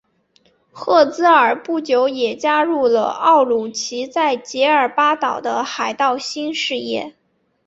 [0.71, 7.13] 赫兹尔不久也加入了奥鲁奇在杰尔巴岛的海盗新事业。